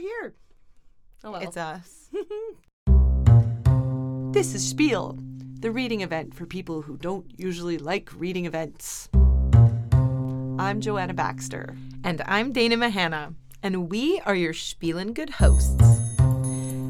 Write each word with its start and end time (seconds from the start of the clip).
here. 0.00 0.34
Oh 1.22 1.32
well. 1.32 1.42
It's 1.42 1.56
us. 1.56 2.08
This 4.32 4.54
is 4.54 4.66
Spiel, 4.66 5.18
the 5.58 5.72
reading 5.72 6.02
event 6.02 6.34
for 6.34 6.46
people 6.46 6.82
who 6.82 6.96
don't 6.96 7.26
usually 7.36 7.78
like 7.78 8.08
reading 8.14 8.46
events. 8.46 9.08
I'm 10.58 10.80
Joanna 10.80 11.14
Baxter. 11.14 11.76
and 12.04 12.22
I'm 12.26 12.52
Dana 12.52 12.76
Mahana, 12.76 13.34
and 13.62 13.90
we 13.90 14.20
are 14.24 14.34
your 14.36 14.52
Spielen 14.54 15.12
Good 15.14 15.30
hosts. 15.30 15.74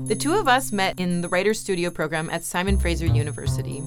The 0.06 0.16
two 0.18 0.34
of 0.34 0.48
us 0.48 0.70
met 0.70 1.00
in 1.00 1.22
the 1.22 1.28
Writer's 1.28 1.58
Studio 1.60 1.88
program 1.90 2.28
at 2.30 2.44
Simon 2.44 2.78
Fraser 2.78 3.06
University. 3.06 3.82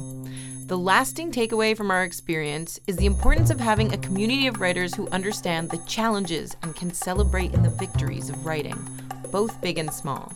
The 0.66 0.78
lasting 0.78 1.32
takeaway 1.32 1.78
from 1.78 1.92
our 1.92 2.04
experience 2.04 2.80
is 2.88 2.96
the 2.98 3.06
importance 3.06 3.52
of 3.52 3.60
having 3.60 3.94
a 3.94 3.98
community 3.98 4.48
of 4.48 4.62
writers 4.62 4.96
who 4.96 5.08
understand 5.10 5.70
the 5.70 5.82
challenges 5.86 6.56
and 6.64 6.76
can 6.76 6.92
celebrate 6.92 7.54
in 7.54 7.62
the 7.62 7.70
victories 7.70 8.30
of 8.30 8.46
writing, 8.46 8.78
both 9.34 9.60
big 9.62 9.80
and 9.80 9.92
small. 9.92 10.32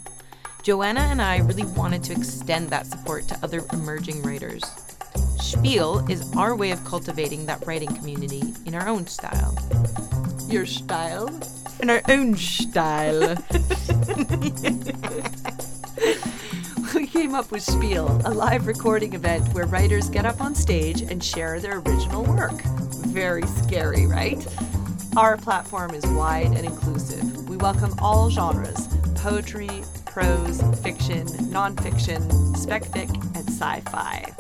Joanna 0.64 1.02
and 1.02 1.22
I 1.22 1.38
really 1.38 1.66
wanted 1.66 2.04
to 2.06 2.14
extend 2.14 2.72
that 2.72 2.88
support 2.88 3.28
to 3.28 3.38
other 3.44 3.64
emerging 3.72 4.24
writers. 4.24 4.64
Spiel 5.40 6.04
is 6.10 6.36
our 6.36 6.56
way 6.56 6.72
of 6.72 6.84
cultivating 6.84 7.46
that 7.46 7.66
writing 7.68 7.96
community 7.96 8.56
in 8.66 8.74
our 8.74 8.88
own 8.88 9.06
style. 9.06 9.56
Your 10.50 10.66
style? 10.66 11.30
In 11.80 11.92
our 11.92 12.02
own 12.10 12.36
style. 12.36 13.38
We 16.96 17.06
came 17.06 17.36
up 17.36 17.52
with 17.52 17.62
Spiel, 17.62 18.22
a 18.26 18.34
live 18.34 18.66
recording 18.66 19.14
event 19.14 19.54
where 19.54 19.66
writers 19.66 20.10
get 20.10 20.26
up 20.26 20.42
on 20.42 20.56
stage 20.56 21.02
and 21.02 21.24
share 21.24 21.60
their 21.60 21.80
original 21.80 22.24
work. 22.24 22.60
Very 23.08 23.46
scary, 23.46 24.08
right? 24.08 24.44
Our 25.16 25.38
platform 25.38 25.94
is 25.94 26.06
wide 26.08 26.48
and 26.48 26.66
inclusive. 26.66 27.50
We 27.50 27.58
welcome 27.58 27.94
all 28.00 28.30
genres 28.30 28.88
poetry, 29.18 29.84
prose, 30.06 30.62
fiction, 30.82 31.28
nonfiction, 31.28 32.56
spec 32.56 32.84
fic, 32.84 33.10
and 33.36 33.50
sci 33.50 33.80
fi. 33.92 34.34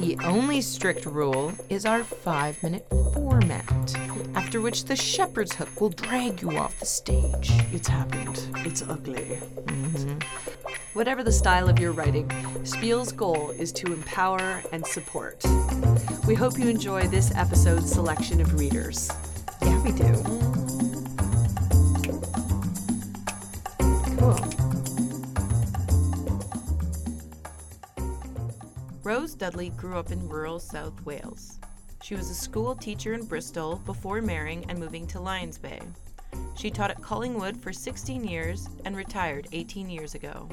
The 0.00 0.16
only 0.24 0.60
strict 0.60 1.06
rule 1.06 1.52
is 1.68 1.86
our 1.86 2.02
five 2.02 2.60
minute 2.62 2.86
format, 3.14 3.94
after 4.34 4.60
which 4.60 4.86
the 4.86 4.96
shepherd's 4.96 5.54
hook 5.54 5.80
will 5.80 5.90
drag 5.90 6.42
you 6.42 6.58
off 6.58 6.78
the 6.80 6.86
stage. 6.86 7.52
It's 7.72 7.88
happened. 7.88 8.48
It's 8.66 8.82
ugly. 8.82 9.38
Mm-hmm. 9.66 10.18
Whatever 10.94 11.22
the 11.22 11.32
style 11.32 11.68
of 11.68 11.78
your 11.78 11.92
writing, 11.92 12.30
Spiel's 12.64 13.12
goal 13.12 13.50
is 13.50 13.72
to 13.72 13.92
empower 13.92 14.62
and 14.72 14.86
support. 14.86 15.42
We 16.26 16.34
hope 16.34 16.58
you 16.58 16.68
enjoy 16.68 17.06
this 17.08 17.34
episode's 17.34 17.92
selection 17.92 18.40
of 18.40 18.58
readers. 18.58 19.10
Yeah, 19.62 19.82
we 19.82 19.92
do. 19.92 20.61
Rose 29.02 29.34
Dudley 29.34 29.70
grew 29.70 29.98
up 29.98 30.12
in 30.12 30.28
rural 30.28 30.60
South 30.60 31.04
Wales. 31.04 31.58
She 32.02 32.14
was 32.14 32.30
a 32.30 32.34
school 32.34 32.74
teacher 32.74 33.14
in 33.14 33.24
Bristol 33.24 33.76
before 33.84 34.22
marrying 34.22 34.64
and 34.68 34.78
moving 34.78 35.06
to 35.08 35.20
Lions 35.20 35.58
Bay. 35.58 35.80
She 36.56 36.70
taught 36.70 36.90
at 36.90 37.02
Collingwood 37.02 37.56
for 37.56 37.72
16 37.72 38.24
years 38.24 38.68
and 38.84 38.96
retired 38.96 39.48
18 39.52 39.90
years 39.90 40.14
ago. 40.14 40.48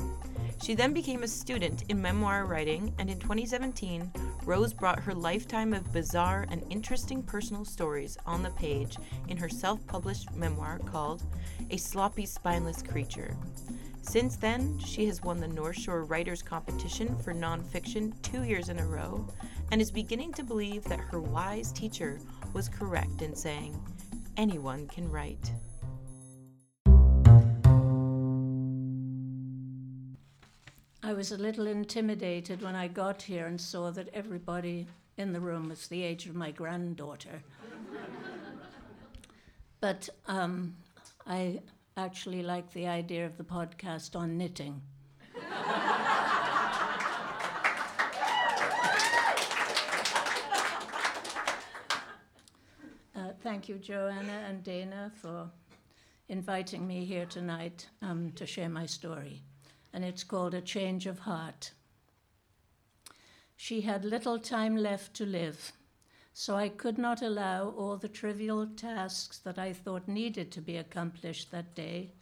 She 0.62 0.76
then 0.76 0.94
became 0.94 1.24
a 1.24 1.28
student 1.28 1.84
in 1.90 2.02
memoir 2.02 2.46
writing, 2.46 2.94
and 3.00 3.10
in 3.10 3.18
2017, 3.20 4.12
Rose 4.44 4.74
brought 4.74 5.00
her 5.00 5.14
lifetime 5.14 5.74
of 5.74 5.94
bizarre 5.94 6.46
and 6.52 6.64
interesting 6.70 7.24
personal 7.24 7.64
stories 7.64 8.18
on 8.26 8.44
the 8.44 8.50
page 8.52 8.98
in 9.30 9.38
her 9.38 9.48
self 9.48 9.86
published 9.88 10.34
memoir 10.34 10.80
called 10.80 11.24
A 11.70 11.78
Sloppy 11.78 12.26
Spineless 12.26 12.82
Creature. 12.82 13.38
Since 14.02 14.36
then, 14.36 14.78
she 14.80 15.06
has 15.06 15.24
won 15.24 15.40
the 15.40 15.48
North 15.48 15.80
Shore 15.80 16.04
Writers 16.04 16.42
Competition 16.42 17.18
for 17.20 17.34
nonfiction 17.34 18.14
two 18.22 18.44
years 18.44 18.70
in 18.70 18.80
a 18.80 18.86
row 18.86 19.26
and 19.72 19.82
is 19.82 19.92
beginning 19.92 20.34
to 20.34 20.44
believe 20.44 20.84
that 20.86 21.00
her 21.00 21.22
wise 21.22 21.72
teacher 21.72 22.20
was 22.54 22.68
correct 22.70 23.22
in 23.22 23.36
saying, 23.36 23.80
anyone 24.36 24.88
can 24.88 25.10
write. 25.10 25.52
I 31.10 31.14
was 31.14 31.32
a 31.32 31.38
little 31.38 31.66
intimidated 31.66 32.62
when 32.62 32.76
I 32.76 32.88
got 32.88 33.24
here 33.24 33.48
and 33.48 33.60
saw 33.60 33.90
that 33.90 34.10
everybody 34.14 34.86
in 35.18 35.34
the 35.34 35.40
room 35.40 35.70
was 35.70 35.88
the 35.88 36.04
age 36.04 36.28
of 36.28 36.36
my 36.36 36.52
granddaughter. 36.52 37.42
but 39.80 40.08
um, 40.28 40.76
I 41.26 41.62
actually 41.98 42.44
like 42.44 42.72
the 42.74 42.86
idea 42.86 43.26
of 43.26 43.38
the 43.38 43.44
podcast 43.44 44.16
on 44.16 44.38
knitting. 44.38 44.84
Uh, 53.16 53.34
thank 53.42 53.68
you, 53.68 53.76
Joanna 53.76 54.46
and 54.48 54.64
Dana, 54.64 55.12
for 55.22 55.50
inviting 56.30 56.88
me 56.88 57.04
here 57.04 57.26
tonight 57.26 57.86
um, 58.02 58.32
to 58.34 58.46
share 58.46 58.70
my 58.70 58.86
story. 58.86 59.42
And 59.94 60.06
it's 60.06 60.24
called 60.24 60.54
A 60.54 60.62
Change 60.62 61.08
of 61.08 61.20
Heart. 61.20 61.72
She 63.56 63.82
had 63.82 64.06
little 64.06 64.40
time 64.40 64.78
left 64.78 65.14
to 65.16 65.26
live, 65.26 65.74
so 66.34 66.56
I 66.56 66.70
could 66.70 66.98
not 66.98 67.22
allow 67.22 67.70
all 67.70 67.98
the 67.98 68.08
trivial 68.08 68.68
tasks 68.68 69.38
that 69.40 69.60
I 69.60 69.74
thought 69.74 70.08
needed 70.08 70.52
to 70.54 70.62
be 70.62 70.78
accomplished 70.78 71.52
that 71.52 71.76
day 71.76 72.14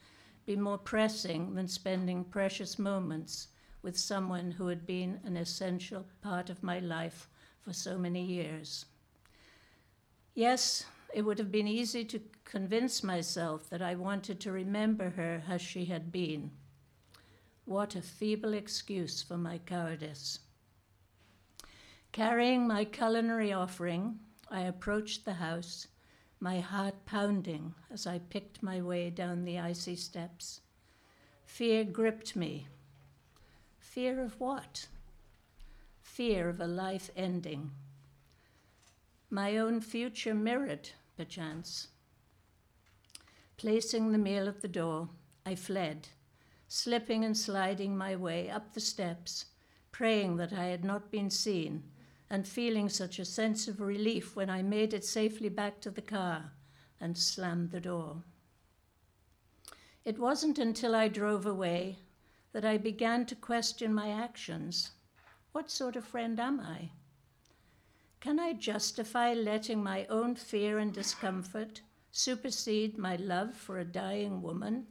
be 0.47 0.55
more 0.55 0.77
pressing 0.77 1.55
than 1.55 1.67
spending 1.67 2.23
precious 2.23 2.79
moments 2.79 3.49
with 3.81 3.99
someone 3.99 4.51
who 4.51 4.67
had 4.67 4.87
been 4.87 5.19
an 5.25 5.35
essential 5.35 6.05
part 6.21 6.49
of 6.49 6.63
my 6.63 6.79
life 6.79 7.27
for 7.61 7.73
so 7.73 7.97
many 7.97 8.23
years. 8.23 8.85
Yes, 10.33 10.85
it 11.13 11.23
would 11.23 11.37
have 11.37 11.51
been 11.51 11.67
easy 11.67 12.05
to 12.05 12.21
convince 12.45 13.03
myself 13.03 13.69
that 13.69 13.81
I 13.81 13.95
wanted 13.95 14.39
to 14.39 14.51
remember 14.53 15.09
her 15.11 15.43
as 15.49 15.61
she 15.61 15.85
had 15.85 16.11
been. 16.11 16.51
What 17.67 17.95
a 17.95 18.01
feeble 18.01 18.53
excuse 18.53 19.21
for 19.21 19.37
my 19.37 19.57
cowardice. 19.57 20.39
Carrying 22.13 22.65
my 22.65 22.85
culinary 22.85 23.51
offering, 23.51 24.19
I 24.49 24.61
approached 24.61 25.25
the 25.25 25.33
house, 25.33 25.87
my 26.39 26.61
heart 26.61 27.05
pounding 27.05 27.75
as 27.91 28.07
I 28.07 28.19
picked 28.19 28.63
my 28.63 28.81
way 28.81 29.09
down 29.09 29.43
the 29.43 29.59
icy 29.59 29.97
steps. 29.97 30.61
Fear 31.43 31.83
gripped 31.83 32.37
me. 32.37 32.69
Fear 33.79 34.21
of 34.21 34.39
what? 34.39 34.87
Fear 36.01 36.47
of 36.47 36.61
a 36.61 36.67
life 36.67 37.09
ending. 37.17 37.71
My 39.29 39.57
own 39.57 39.81
future 39.81 40.33
mirrored, 40.33 40.91
perchance. 41.17 41.89
Placing 43.57 44.13
the 44.13 44.17
meal 44.17 44.47
at 44.47 44.61
the 44.61 44.69
door, 44.69 45.09
I 45.45 45.55
fled, 45.55 46.07
slipping 46.67 47.23
and 47.23 47.37
sliding 47.37 47.97
my 47.97 48.15
way 48.15 48.49
up 48.49 48.73
the 48.73 48.79
steps, 48.79 49.45
praying 49.91 50.37
that 50.37 50.53
I 50.53 50.65
had 50.65 50.83
not 50.83 51.11
been 51.11 51.29
seen, 51.29 51.83
and 52.29 52.47
feeling 52.47 52.89
such 52.89 53.19
a 53.19 53.25
sense 53.25 53.67
of 53.67 53.79
relief 53.79 54.35
when 54.35 54.49
I 54.49 54.61
made 54.61 54.93
it 54.93 55.05
safely 55.05 55.49
back 55.49 55.79
to 55.81 55.91
the 55.91 56.01
car 56.01 56.51
and 56.99 57.17
slammed 57.17 57.71
the 57.71 57.79
door. 57.79 58.23
It 60.03 60.19
wasn't 60.19 60.59
until 60.59 60.95
I 60.95 61.07
drove 61.07 61.45
away 61.45 61.99
that 62.51 62.65
I 62.65 62.77
began 62.77 63.25
to 63.27 63.35
question 63.35 63.93
my 63.93 64.09
actions. 64.09 64.91
What 65.51 65.69
sort 65.69 65.95
of 65.95 66.05
friend 66.05 66.39
am 66.39 66.59
I? 66.59 66.91
Can 68.19 68.39
I 68.39 68.53
justify 68.53 69.33
letting 69.33 69.83
my 69.83 70.05
own 70.07 70.35
fear 70.35 70.79
and 70.79 70.93
discomfort 70.93 71.81
supersede 72.11 72.97
my 72.97 73.15
love 73.15 73.53
for 73.53 73.79
a 73.79 73.85
dying 73.85 74.41
woman? 74.41 74.87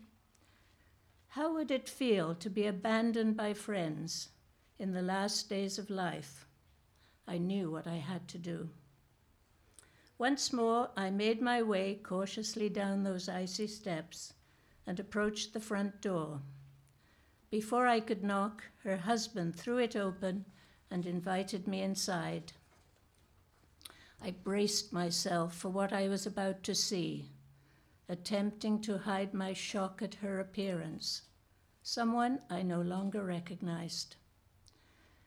How 1.37 1.53
would 1.53 1.71
it 1.71 1.87
feel 1.87 2.35
to 2.37 2.49
be 2.49 2.67
abandoned 2.67 3.37
by 3.37 3.53
friends 3.53 4.31
in 4.79 4.95
the 4.95 5.03
last 5.03 5.51
days 5.51 5.79
of 5.79 5.91
life? 5.91 6.47
I 7.29 7.37
knew 7.37 7.71
what 7.71 7.87
I 7.87 7.97
had 7.97 8.27
to 8.29 8.39
do. 8.39 8.71
Once 10.17 10.51
more, 10.51 10.89
I 10.97 11.11
made 11.11 11.43
my 11.43 11.61
way 11.61 11.97
cautiously 12.03 12.71
down 12.71 13.03
those 13.03 13.29
icy 13.29 13.67
steps 13.67 14.33
and 14.87 14.99
approached 14.99 15.53
the 15.53 15.61
front 15.61 16.01
door. 16.01 16.41
Before 17.51 17.87
I 17.87 18.01
could 18.01 18.25
knock, 18.25 18.63
her 18.83 18.97
husband 18.97 19.55
threw 19.55 19.77
it 19.77 19.95
open 19.95 20.47
and 20.91 21.05
invited 21.05 21.69
me 21.69 21.83
inside. 21.83 22.55
I 24.23 24.31
braced 24.31 24.91
myself 24.91 25.55
for 25.55 25.69
what 25.69 25.93
I 25.93 26.09
was 26.09 26.25
about 26.25 26.63
to 26.63 26.75
see, 26.75 27.29
attempting 28.09 28.81
to 28.81 28.97
hide 28.97 29.35
my 29.35 29.53
shock 29.53 30.01
at 30.01 30.15
her 30.15 30.41
appearance, 30.41 31.21
someone 31.89 32.41
I 32.51 32.63
no 32.63 32.81
longer 32.81 33.23
recognized. 33.23 34.17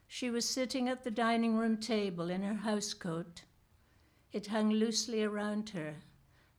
She 0.09 0.29
was 0.29 0.43
sitting 0.43 0.89
at 0.89 1.05
the 1.05 1.09
dining 1.09 1.55
room 1.55 1.77
table 1.77 2.29
in 2.29 2.43
her 2.43 2.69
housecoat. 2.69 3.43
It 4.33 4.47
hung 4.47 4.69
loosely 4.69 5.23
around 5.23 5.69
her, 5.69 5.95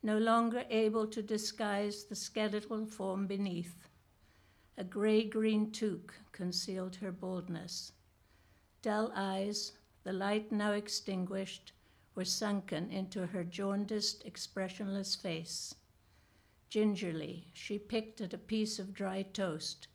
no 0.02 0.16
longer 0.16 0.64
able 0.70 1.06
to 1.08 1.20
disguise 1.22 2.04
the 2.04 2.14
skeletal 2.14 2.86
form 2.86 3.26
beneath. 3.26 3.76
A 4.78 4.84
grey 4.84 5.22
green 5.22 5.70
toque 5.70 6.14
concealed 6.32 6.96
her 6.96 7.12
baldness. 7.12 7.92
Dull 8.80 9.12
eyes, 9.14 9.72
the 10.02 10.14
light 10.14 10.50
now 10.50 10.72
extinguished, 10.72 11.72
were 12.14 12.24
sunken 12.24 12.90
into 12.90 13.26
her 13.26 13.44
jaundiced, 13.44 14.24
expressionless 14.24 15.14
face. 15.14 15.74
Gingerly, 16.70 17.48
she 17.52 17.78
picked 17.78 18.22
at 18.22 18.32
a 18.32 18.38
piece 18.38 18.78
of 18.78 18.94
dry 18.94 19.22
toast 19.22 19.88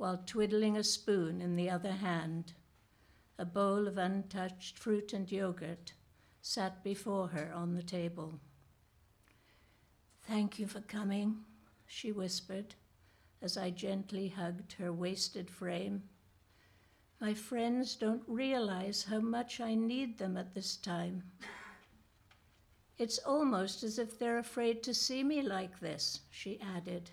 while 0.00 0.22
twiddling 0.24 0.78
a 0.78 0.82
spoon 0.82 1.42
in 1.42 1.56
the 1.56 1.68
other 1.68 1.92
hand. 1.92 2.54
A 3.38 3.44
bowl 3.44 3.86
of 3.86 3.98
untouched 3.98 4.78
fruit 4.78 5.12
and 5.12 5.30
yogurt 5.30 5.92
sat 6.40 6.82
before 6.82 7.28
her 7.28 7.52
on 7.54 7.74
the 7.74 7.82
table. 7.82 8.40
Thank 10.22 10.58
you 10.58 10.66
for 10.66 10.80
coming, 10.80 11.40
she 11.86 12.12
whispered 12.12 12.76
as 13.42 13.58
I 13.58 13.68
gently 13.68 14.28
hugged 14.28 14.72
her 14.78 14.90
wasted 14.90 15.50
frame. 15.50 16.04
My 17.20 17.34
friends 17.34 17.94
don't 17.94 18.22
realize 18.26 19.04
how 19.04 19.20
much 19.20 19.60
I 19.60 19.74
need 19.74 20.16
them 20.16 20.38
at 20.38 20.54
this 20.54 20.76
time. 20.76 21.24
It's 22.96 23.18
almost 23.18 23.82
as 23.82 23.98
if 23.98 24.18
they're 24.18 24.38
afraid 24.38 24.82
to 24.84 24.94
see 24.94 25.22
me 25.22 25.42
like 25.42 25.78
this, 25.78 26.20
she 26.30 26.58
added, 26.74 27.10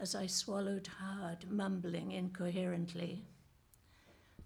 as 0.00 0.14
I 0.14 0.26
swallowed 0.26 0.86
hard, 0.86 1.50
mumbling 1.50 2.12
incoherently. 2.12 3.24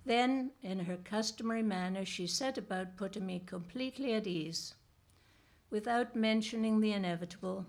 Then, 0.05 0.53
in 0.63 0.81
her 0.81 0.97
customary 0.97 1.63
manner, 1.63 2.05
she 2.05 2.27
set 2.27 2.59
about 2.59 2.97
putting 2.97 3.27
me 3.27 3.43
completely 3.45 4.15
at 4.15 4.27
ease. 4.27 4.75
Without 5.71 6.17
mentioning 6.17 6.81
the 6.81 6.93
inevitable, 6.93 7.67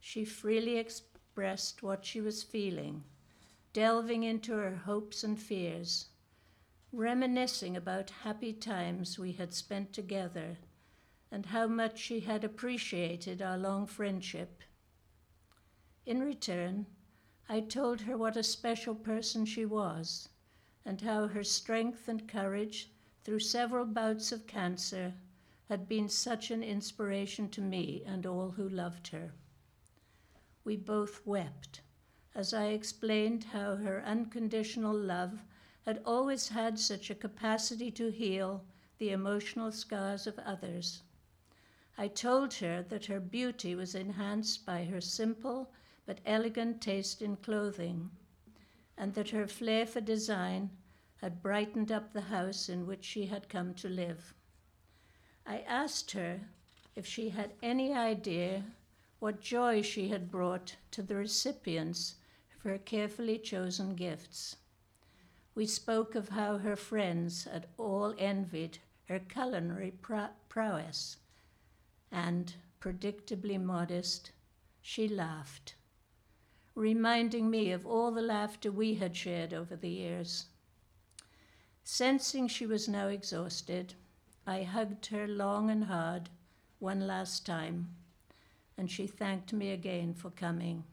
she 0.00 0.24
freely 0.24 0.78
expressed 0.78 1.82
what 1.82 2.04
she 2.04 2.20
was 2.20 2.42
feeling, 2.42 3.04
delving 3.72 4.22
into 4.22 4.52
her 4.52 4.74
hopes 4.74 5.22
and 5.22 5.40
fears, 5.40 6.08
reminiscing 6.92 7.76
about 7.76 8.10
happy 8.10 8.52
times 8.52 9.18
we 9.18 9.32
had 9.32 9.54
spent 9.54 9.92
together 9.92 10.58
and 11.30 11.46
how 11.46 11.66
much 11.66 11.98
she 11.98 12.20
had 12.20 12.44
appreciated 12.44 13.40
our 13.40 13.56
long 13.56 13.86
friendship. 13.86 14.62
In 16.04 16.20
return, 16.20 16.86
I 17.48 17.60
told 17.60 18.02
her 18.02 18.16
what 18.16 18.36
a 18.36 18.42
special 18.42 18.94
person 18.94 19.44
she 19.44 19.64
was 19.64 20.28
and 20.84 21.00
how 21.00 21.26
her 21.26 21.44
strength 21.44 22.08
and 22.08 22.28
courage 22.28 22.90
through 23.24 23.40
several 23.40 23.84
bouts 23.84 24.32
of 24.32 24.46
cancer 24.46 25.14
had 25.68 25.88
been 25.88 26.08
such 26.08 26.50
an 26.50 26.62
inspiration 26.62 27.48
to 27.50 27.60
me 27.60 28.02
and 28.06 28.26
all 28.26 28.50
who 28.50 28.68
loved 28.68 29.08
her. 29.08 29.32
We 30.64 30.76
both 30.76 31.26
wept 31.26 31.80
as 32.34 32.54
I 32.54 32.66
explained 32.66 33.44
how 33.44 33.76
her 33.76 34.02
unconditional 34.04 34.94
love 34.94 35.42
had 35.84 36.00
always 36.04 36.48
had 36.48 36.78
such 36.78 37.10
a 37.10 37.14
capacity 37.14 37.90
to 37.92 38.10
heal 38.10 38.64
the 38.98 39.10
emotional 39.10 39.72
scars 39.72 40.26
of 40.26 40.38
others. 40.38 41.02
I 41.98 42.08
told 42.08 42.54
her 42.54 42.82
that 42.84 43.06
her 43.06 43.20
beauty 43.20 43.74
was 43.74 43.94
enhanced 43.94 44.64
by 44.64 44.84
her 44.84 45.00
simple 45.00 45.72
but 46.06 46.20
elegant 46.26 46.80
taste 46.80 47.22
in 47.22 47.36
clothing, 47.36 48.10
and 48.96 49.14
that 49.14 49.30
her 49.30 49.46
flair 49.46 49.86
for 49.86 50.00
design 50.00 50.70
had 51.20 51.42
brightened 51.42 51.92
up 51.92 52.12
the 52.12 52.22
house 52.22 52.68
in 52.68 52.86
which 52.86 53.04
she 53.04 53.26
had 53.26 53.48
come 53.48 53.72
to 53.72 53.88
live. 53.88 54.34
I 55.46 55.60
asked 55.60 56.10
her 56.12 56.40
if 56.96 57.06
she 57.06 57.28
had 57.30 57.52
any 57.62 57.92
idea 57.92 58.64
what 59.20 59.40
joy 59.40 59.82
she 59.82 60.08
had 60.08 60.30
brought 60.30 60.76
to 60.90 61.02
the 61.02 61.14
recipients 61.14 62.16
of 62.56 62.62
her 62.62 62.78
carefully 62.78 63.38
chosen 63.38 63.94
gifts. 63.94 64.56
We 65.54 65.66
spoke 65.66 66.14
of 66.14 66.30
how 66.30 66.58
her 66.58 66.76
friends 66.76 67.44
had 67.44 67.68
all 67.78 68.14
envied 68.18 68.78
her 69.08 69.20
culinary 69.20 69.92
prowess, 70.48 71.18
and, 72.10 72.54
predictably 72.80 73.62
modest, 73.62 74.32
she 74.80 75.06
laughed, 75.06 75.74
reminding 76.74 77.50
me 77.50 77.72
of 77.72 77.86
all 77.86 78.10
the 78.10 78.22
laughter 78.22 78.70
we 78.70 78.94
had 78.94 79.16
shared 79.16 79.52
over 79.52 79.76
the 79.76 79.90
years. 79.90 80.46
Sensing 81.84 82.48
she 82.48 82.66
was 82.66 82.88
now 82.88 83.08
exhausted, 83.08 83.94
I 84.46 84.62
hugged 84.62 85.06
her 85.06 85.26
long 85.26 85.70
and 85.70 85.84
hard 85.84 86.30
one 86.78 87.06
last 87.06 87.44
time 87.46 87.94
and 88.76 88.90
she 88.90 89.06
thanked 89.06 89.52
me 89.52 89.70
again 89.70 90.14
for 90.14 90.30
coming. 90.30 90.84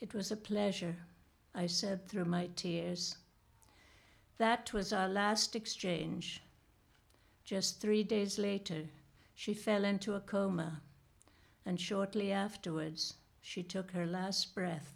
It 0.00 0.14
was 0.14 0.30
a 0.30 0.36
pleasure, 0.36 0.96
I 1.54 1.66
said 1.66 2.06
through 2.06 2.26
my 2.26 2.48
tears. 2.54 3.16
That 4.38 4.72
was 4.72 4.92
our 4.92 5.08
last 5.08 5.56
exchange. 5.56 6.42
Just 7.44 7.80
three 7.80 8.04
days 8.04 8.38
later, 8.38 8.84
she 9.34 9.52
fell 9.52 9.84
into 9.84 10.14
a 10.14 10.20
coma, 10.20 10.80
and 11.66 11.80
shortly 11.80 12.30
afterwards, 12.30 13.14
she 13.48 13.62
took 13.62 13.92
her 13.92 14.04
last 14.04 14.54
breath 14.54 14.94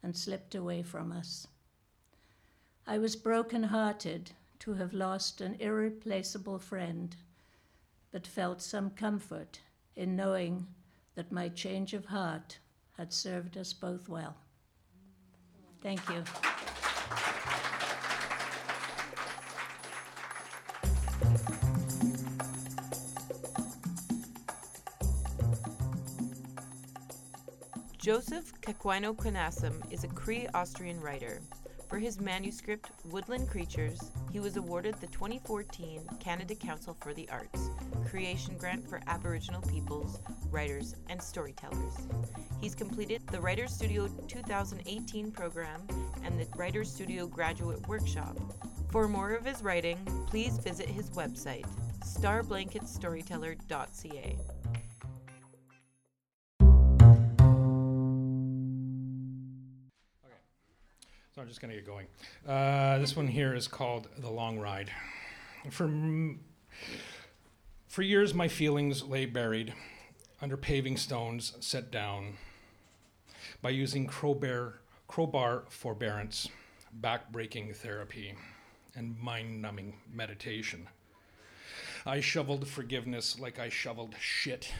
and 0.00 0.16
slipped 0.16 0.54
away 0.54 0.80
from 0.80 1.10
us. 1.10 1.48
I 2.86 2.98
was 2.98 3.16
broken 3.16 3.64
hearted 3.64 4.30
to 4.60 4.74
have 4.74 4.94
lost 4.94 5.40
an 5.40 5.56
irreplaceable 5.58 6.60
friend, 6.60 7.16
but 8.12 8.28
felt 8.28 8.62
some 8.62 8.90
comfort 8.90 9.58
in 9.96 10.14
knowing 10.14 10.68
that 11.16 11.32
my 11.32 11.48
change 11.48 11.92
of 11.92 12.04
heart 12.04 12.58
had 12.96 13.12
served 13.12 13.56
us 13.58 13.72
both 13.72 14.08
well. 14.08 14.36
Thank 15.82 16.08
you. 16.10 16.22
Joseph 28.02 28.52
Kakwinokanasum 28.62 29.92
is 29.92 30.04
a 30.04 30.08
Cree 30.08 30.48
Austrian 30.54 30.98
writer. 31.02 31.42
For 31.86 31.98
his 31.98 32.18
manuscript, 32.18 32.88
Woodland 33.04 33.50
Creatures, 33.50 34.00
he 34.32 34.40
was 34.40 34.56
awarded 34.56 34.94
the 34.94 35.06
2014 35.08 36.08
Canada 36.18 36.54
Council 36.54 36.96
for 36.98 37.12
the 37.12 37.28
Arts 37.28 37.68
Creation 38.08 38.56
Grant 38.56 38.88
for 38.88 39.02
Aboriginal 39.06 39.60
Peoples, 39.60 40.18
Writers, 40.50 40.96
and 41.10 41.20
Storytellers. 41.20 42.08
He's 42.58 42.74
completed 42.74 43.20
the 43.26 43.42
Writers 43.42 43.74
Studio 43.74 44.08
2018 44.28 45.30
program 45.30 45.86
and 46.24 46.40
the 46.40 46.46
Writers 46.56 46.90
Studio 46.90 47.26
Graduate 47.26 47.86
Workshop. 47.86 48.38
For 48.90 49.08
more 49.08 49.34
of 49.34 49.44
his 49.44 49.62
writing, 49.62 49.98
please 50.26 50.56
visit 50.56 50.88
his 50.88 51.10
website, 51.10 51.66
starblanketstoryteller.ca. 52.02 54.38
So 61.40 61.44
I'm 61.44 61.48
just 61.48 61.62
going 61.62 61.70
to 61.70 61.76
get 61.76 61.86
going. 61.86 62.06
Uh, 62.46 62.98
this 62.98 63.16
one 63.16 63.26
here 63.26 63.54
is 63.54 63.66
called 63.66 64.08
The 64.18 64.28
Long 64.28 64.58
Ride. 64.58 64.90
For, 65.70 65.90
for 67.88 68.02
years, 68.02 68.34
my 68.34 68.46
feelings 68.46 69.04
lay 69.04 69.24
buried 69.24 69.72
under 70.42 70.58
paving 70.58 70.98
stones 70.98 71.54
set 71.60 71.90
down 71.90 72.34
by 73.62 73.70
using 73.70 74.06
crowbar, 74.06 74.82
crowbar 75.08 75.64
forbearance, 75.70 76.46
back-breaking 76.92 77.72
therapy, 77.72 78.34
and 78.94 79.18
mind-numbing 79.18 79.94
meditation. 80.12 80.88
I 82.04 82.20
shoveled 82.20 82.68
forgiveness 82.68 83.40
like 83.40 83.58
I 83.58 83.70
shoveled 83.70 84.14
shit. 84.20 84.74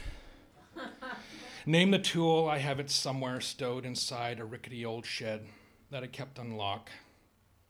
Name 1.64 1.90
the 1.90 1.98
tool, 1.98 2.46
I 2.50 2.58
have 2.58 2.78
it 2.78 2.90
somewhere 2.90 3.40
stowed 3.40 3.86
inside 3.86 4.40
a 4.40 4.44
rickety 4.44 4.84
old 4.84 5.06
shed 5.06 5.46
that 5.90 6.04
I 6.04 6.06
kept 6.06 6.38
on 6.38 6.56
lock 6.56 6.90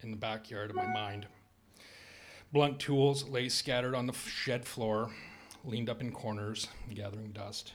in 0.03 0.11
the 0.11 0.17
backyard 0.17 0.71
of 0.71 0.77
my 0.77 0.87
mind. 0.87 1.27
Blunt 2.53 2.79
tools 2.79 3.29
lay 3.29 3.49
scattered 3.49 3.95
on 3.95 4.07
the 4.07 4.13
shed 4.13 4.65
floor, 4.65 5.11
leaned 5.65 5.89
up 5.89 6.01
in 6.01 6.13
corners, 6.13 6.67
gathering 6.95 7.33
dust. 7.33 7.73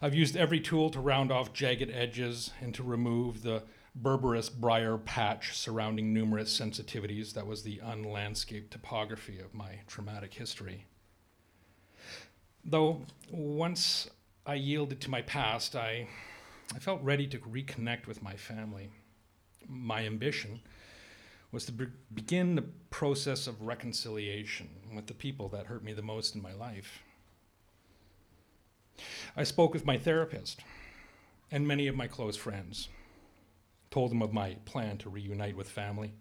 I've 0.00 0.14
used 0.14 0.36
every 0.36 0.60
tool 0.60 0.90
to 0.90 1.00
round 1.00 1.32
off 1.32 1.52
jagged 1.52 1.90
edges 1.90 2.50
and 2.60 2.74
to 2.74 2.82
remove 2.82 3.42
the 3.42 3.62
berberis 4.00 4.50
briar 4.52 4.98
patch 4.98 5.56
surrounding 5.56 6.12
numerous 6.12 6.58
sensitivities 6.58 7.32
that 7.34 7.46
was 7.46 7.62
the 7.62 7.78
unlandscaped 7.78 8.70
topography 8.70 9.38
of 9.38 9.54
my 9.54 9.80
traumatic 9.86 10.34
history. 10.34 10.86
Though 12.64 13.02
once 13.30 14.08
I 14.46 14.54
yielded 14.54 15.00
to 15.02 15.10
my 15.10 15.22
past, 15.22 15.76
I 15.76 16.08
I 16.72 16.78
felt 16.78 17.02
ready 17.02 17.26
to 17.26 17.38
reconnect 17.38 18.06
with 18.06 18.22
my 18.22 18.34
family. 18.34 18.90
My 19.68 20.04
ambition 20.06 20.60
was 21.50 21.64
to 21.66 21.72
be- 21.72 21.86
begin 22.12 22.54
the 22.54 22.64
process 22.90 23.46
of 23.46 23.62
reconciliation 23.62 24.68
with 24.94 25.06
the 25.06 25.14
people 25.14 25.48
that 25.50 25.66
hurt 25.66 25.84
me 25.84 25.92
the 25.92 26.02
most 26.02 26.34
in 26.34 26.42
my 26.42 26.52
life. 26.52 27.02
I 29.36 29.44
spoke 29.44 29.72
with 29.72 29.84
my 29.84 29.98
therapist 29.98 30.60
and 31.50 31.66
many 31.66 31.86
of 31.86 31.96
my 31.96 32.08
close 32.08 32.36
friends, 32.36 32.88
told 33.90 34.10
them 34.10 34.22
of 34.22 34.32
my 34.32 34.56
plan 34.64 34.98
to 34.98 35.10
reunite 35.10 35.56
with 35.56 35.68
family. 35.68 36.12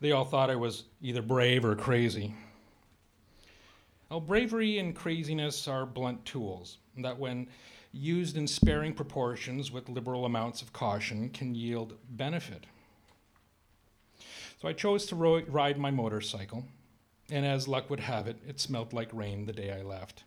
They 0.00 0.12
all 0.12 0.24
thought 0.24 0.50
I 0.50 0.56
was 0.56 0.84
either 1.00 1.22
brave 1.22 1.64
or 1.64 1.76
crazy. 1.76 2.34
Well, 4.10 4.20
bravery 4.20 4.78
and 4.78 4.94
craziness 4.94 5.68
are 5.68 5.84
blunt 5.86 6.24
tools 6.24 6.78
that, 6.96 7.18
when 7.18 7.48
used 7.92 8.36
in 8.36 8.46
sparing 8.46 8.94
proportions 8.94 9.70
with 9.70 9.88
liberal 9.88 10.24
amounts 10.24 10.62
of 10.62 10.72
caution, 10.72 11.30
can 11.30 11.54
yield 11.54 11.94
benefit. 12.10 12.66
So 14.60 14.68
I 14.68 14.72
chose 14.72 15.06
to 15.06 15.16
ro- 15.16 15.42
ride 15.46 15.78
my 15.78 15.90
motorcycle, 15.90 16.64
and 17.30 17.46
as 17.46 17.68
luck 17.68 17.88
would 17.90 18.00
have 18.00 18.26
it, 18.26 18.38
it 18.46 18.60
smelt 18.60 18.92
like 18.92 19.08
rain 19.12 19.46
the 19.46 19.52
day 19.52 19.72
I 19.72 19.82
left. 19.82 20.24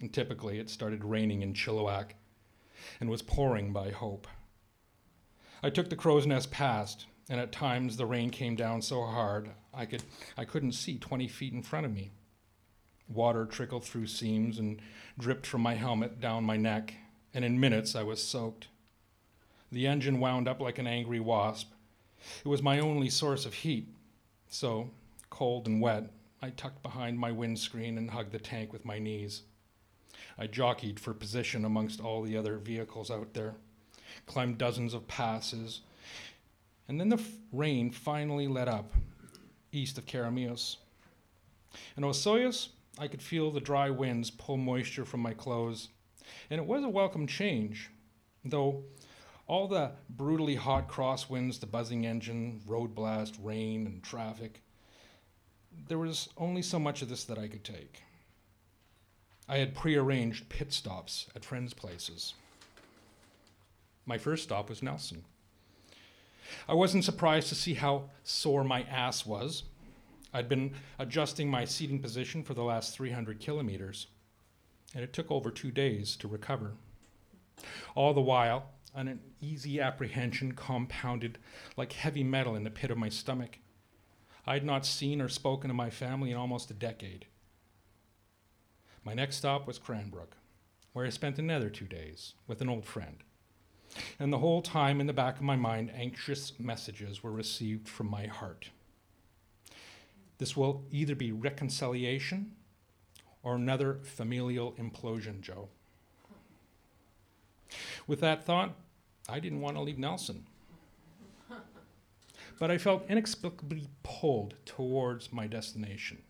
And 0.00 0.12
typically, 0.12 0.58
it 0.58 0.68
started 0.68 1.04
raining 1.04 1.42
in 1.42 1.54
Chilliwack 1.54 2.10
and 3.00 3.08
was 3.08 3.22
pouring 3.22 3.72
by 3.72 3.90
Hope. 3.90 4.26
I 5.62 5.70
took 5.70 5.88
the 5.88 5.96
Crowsnest 5.96 6.50
Pass, 6.50 7.06
and 7.30 7.40
at 7.40 7.52
times 7.52 7.96
the 7.96 8.06
rain 8.06 8.30
came 8.30 8.56
down 8.56 8.82
so 8.82 9.02
hard 9.04 9.50
I, 9.72 9.86
could, 9.86 10.02
I 10.36 10.44
couldn't 10.44 10.72
see 10.72 10.98
20 10.98 11.28
feet 11.28 11.52
in 11.52 11.62
front 11.62 11.86
of 11.86 11.92
me. 11.92 12.10
Water 13.08 13.44
trickled 13.46 13.84
through 13.84 14.06
seams 14.06 14.58
and 14.58 14.80
dripped 15.18 15.46
from 15.46 15.60
my 15.60 15.74
helmet 15.74 16.20
down 16.20 16.44
my 16.44 16.56
neck, 16.56 16.94
and 17.32 17.44
in 17.44 17.60
minutes 17.60 17.94
I 17.94 18.02
was 18.02 18.22
soaked. 18.22 18.68
The 19.70 19.86
engine 19.86 20.20
wound 20.20 20.48
up 20.48 20.60
like 20.60 20.78
an 20.78 20.86
angry 20.86 21.20
wasp. 21.20 21.72
It 22.44 22.48
was 22.48 22.62
my 22.62 22.78
only 22.78 23.10
source 23.10 23.44
of 23.44 23.54
heat, 23.54 23.88
so, 24.48 24.90
cold 25.30 25.66
and 25.66 25.80
wet, 25.80 26.10
I 26.40 26.50
tucked 26.50 26.82
behind 26.82 27.18
my 27.18 27.32
windscreen 27.32 27.96
and 27.96 28.10
hugged 28.10 28.32
the 28.32 28.38
tank 28.38 28.72
with 28.72 28.84
my 28.84 28.98
knees. 28.98 29.42
I 30.38 30.46
jockeyed 30.46 31.00
for 31.00 31.14
position 31.14 31.64
amongst 31.64 32.00
all 32.00 32.22
the 32.22 32.36
other 32.36 32.58
vehicles 32.58 33.10
out 33.10 33.34
there, 33.34 33.54
climbed 34.26 34.58
dozens 34.58 34.94
of 34.94 35.08
passes, 35.08 35.80
and 36.86 37.00
then 37.00 37.08
the 37.08 37.16
f- 37.16 37.30
rain 37.50 37.90
finally 37.90 38.46
let 38.46 38.68
up 38.68 38.92
east 39.72 39.96
of 39.98 40.06
Keremeos. 40.06 40.76
In 41.96 42.04
Osoyoos, 42.04 42.68
I 42.98 43.08
could 43.08 43.22
feel 43.22 43.50
the 43.50 43.60
dry 43.60 43.90
winds 43.90 44.30
pull 44.30 44.56
moisture 44.56 45.04
from 45.04 45.20
my 45.20 45.34
clothes, 45.34 45.88
and 46.50 46.60
it 46.60 46.66
was 46.66 46.84
a 46.84 46.88
welcome 46.88 47.26
change, 47.26 47.90
though 48.44 48.84
all 49.46 49.68
the 49.68 49.92
brutally 50.08 50.54
hot 50.54 50.88
crosswinds, 50.88 51.60
the 51.60 51.66
buzzing 51.66 52.06
engine, 52.06 52.60
road 52.66 52.94
blast, 52.94 53.36
rain, 53.42 53.86
and 53.86 54.02
traffic, 54.02 54.62
there 55.88 55.98
was 55.98 56.28
only 56.38 56.62
so 56.62 56.78
much 56.78 57.02
of 57.02 57.08
this 57.08 57.24
that 57.24 57.38
I 57.38 57.48
could 57.48 57.64
take. 57.64 58.02
I 59.48 59.58
had 59.58 59.74
prearranged 59.74 60.48
pit 60.48 60.72
stops 60.72 61.26
at 61.36 61.44
friends' 61.44 61.74
places. 61.74 62.34
My 64.06 64.16
first 64.16 64.44
stop 64.44 64.70
was 64.70 64.82
Nelson. 64.82 65.24
I 66.68 66.74
wasn't 66.74 67.04
surprised 67.04 67.48
to 67.48 67.54
see 67.54 67.74
how 67.74 68.10
sore 68.22 68.64
my 68.64 68.82
ass 68.84 69.26
was. 69.26 69.64
I'd 70.34 70.48
been 70.48 70.72
adjusting 70.98 71.48
my 71.48 71.64
seating 71.64 72.00
position 72.00 72.42
for 72.42 72.54
the 72.54 72.64
last 72.64 72.96
300 72.96 73.38
kilometers, 73.38 74.08
and 74.92 75.04
it 75.04 75.12
took 75.12 75.30
over 75.30 75.52
two 75.52 75.70
days 75.70 76.16
to 76.16 76.28
recover. 76.28 76.72
All 77.94 78.12
the 78.12 78.20
while, 78.20 78.70
an 78.96 79.20
uneasy 79.40 79.80
apprehension 79.80 80.52
compounded 80.52 81.38
like 81.76 81.92
heavy 81.92 82.24
metal 82.24 82.56
in 82.56 82.64
the 82.64 82.70
pit 82.70 82.90
of 82.90 82.98
my 82.98 83.08
stomach. 83.08 83.58
I 84.44 84.54
had 84.54 84.64
not 84.64 84.84
seen 84.84 85.20
or 85.20 85.28
spoken 85.28 85.68
to 85.68 85.74
my 85.74 85.88
family 85.88 86.32
in 86.32 86.36
almost 86.36 86.70
a 86.70 86.74
decade. 86.74 87.26
My 89.04 89.14
next 89.14 89.36
stop 89.36 89.68
was 89.68 89.78
Cranbrook, 89.78 90.36
where 90.92 91.06
I 91.06 91.10
spent 91.10 91.38
another 91.38 91.70
two 91.70 91.86
days 91.86 92.34
with 92.48 92.60
an 92.60 92.68
old 92.68 92.86
friend. 92.86 93.18
And 94.18 94.32
the 94.32 94.38
whole 94.38 94.62
time 94.62 95.00
in 95.00 95.06
the 95.06 95.12
back 95.12 95.36
of 95.36 95.42
my 95.42 95.56
mind, 95.56 95.92
anxious 95.94 96.58
messages 96.58 97.22
were 97.22 97.30
received 97.30 97.88
from 97.88 98.08
my 98.08 98.26
heart. 98.26 98.70
This 100.38 100.56
will 100.56 100.84
either 100.90 101.14
be 101.14 101.32
reconciliation 101.32 102.52
or 103.42 103.54
another 103.54 104.00
familial 104.02 104.72
implosion, 104.72 105.40
Joe. 105.40 105.68
With 108.06 108.20
that 108.20 108.44
thought, 108.44 108.74
I 109.28 109.40
didn't 109.40 109.60
want 109.60 109.76
to 109.76 109.82
leave 109.82 109.98
Nelson. 109.98 110.46
But 112.58 112.70
I 112.70 112.78
felt 112.78 113.08
inexplicably 113.08 113.88
pulled 114.02 114.54
towards 114.64 115.32
my 115.32 115.46
destination. 115.46 116.22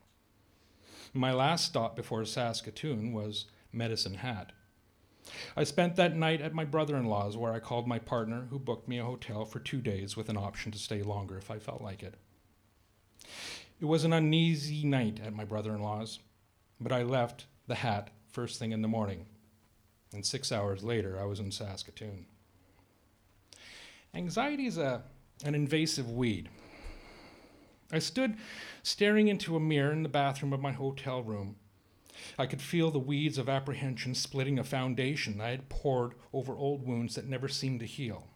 My 1.12 1.32
last 1.32 1.66
stop 1.66 1.94
before 1.94 2.24
Saskatoon 2.24 3.12
was 3.12 3.46
Medicine 3.72 4.14
Hat. 4.14 4.52
I 5.56 5.64
spent 5.64 5.96
that 5.96 6.16
night 6.16 6.40
at 6.40 6.54
my 6.54 6.64
brother 6.64 6.96
in 6.96 7.06
law's, 7.06 7.36
where 7.36 7.52
I 7.52 7.60
called 7.60 7.86
my 7.86 7.98
partner, 7.98 8.46
who 8.50 8.58
booked 8.58 8.88
me 8.88 8.98
a 8.98 9.04
hotel 9.04 9.44
for 9.44 9.58
two 9.58 9.80
days 9.80 10.16
with 10.16 10.28
an 10.28 10.36
option 10.36 10.72
to 10.72 10.78
stay 10.78 11.02
longer 11.02 11.36
if 11.36 11.50
I 11.50 11.58
felt 11.58 11.82
like 11.82 12.02
it. 12.02 12.14
It 13.80 13.86
was 13.86 14.04
an 14.04 14.12
uneasy 14.12 14.84
night 14.84 15.20
at 15.24 15.34
my 15.34 15.44
brother 15.44 15.74
in 15.74 15.82
law's, 15.82 16.20
but 16.80 16.92
I 16.92 17.02
left 17.02 17.46
the 17.66 17.74
hat 17.76 18.10
first 18.30 18.58
thing 18.58 18.72
in 18.72 18.82
the 18.82 18.88
morning, 18.88 19.26
and 20.12 20.24
six 20.24 20.50
hours 20.52 20.82
later, 20.82 21.20
I 21.20 21.24
was 21.24 21.40
in 21.40 21.50
Saskatoon. 21.50 22.26
Anxiety 24.14 24.66
is 24.66 24.78
a, 24.78 25.02
an 25.44 25.54
invasive 25.54 26.10
weed. 26.10 26.48
I 27.92 27.98
stood 27.98 28.36
staring 28.82 29.28
into 29.28 29.56
a 29.56 29.60
mirror 29.60 29.92
in 29.92 30.02
the 30.02 30.08
bathroom 30.08 30.52
of 30.52 30.60
my 30.60 30.72
hotel 30.72 31.22
room. 31.22 31.56
I 32.38 32.46
could 32.46 32.62
feel 32.62 32.90
the 32.90 32.98
weeds 32.98 33.38
of 33.38 33.48
apprehension 33.48 34.14
splitting 34.14 34.58
a 34.58 34.64
foundation 34.64 35.40
I 35.40 35.50
had 35.50 35.68
poured 35.68 36.14
over 36.32 36.54
old 36.54 36.86
wounds 36.86 37.16
that 37.16 37.26
never 37.26 37.48
seemed 37.48 37.80
to 37.80 37.86
heal. 37.86 38.28